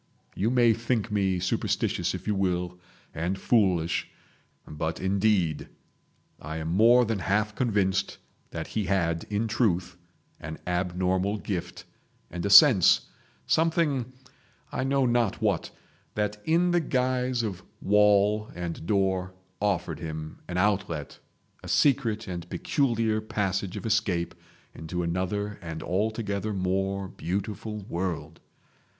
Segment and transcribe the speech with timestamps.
[0.33, 2.79] You may think me superstitious if you will,
[3.13, 4.09] and foolish;
[4.67, 5.69] but, indeed,
[6.39, 8.17] I am more than half convinced
[8.49, 9.97] that he had in truth,
[10.39, 11.83] an abnormal gift,
[12.31, 13.09] and a sense,
[13.45, 21.19] something—I know not what—that in the guise of wall and door offered him an outlet,
[21.61, 24.33] a secret and peculiar passage of escape
[24.73, 28.39] into another and altogether more beautiful world.